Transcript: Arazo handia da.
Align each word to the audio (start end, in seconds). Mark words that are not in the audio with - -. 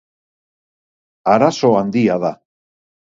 Arazo 1.33 1.69
handia 1.83 2.17
da. 2.25 2.33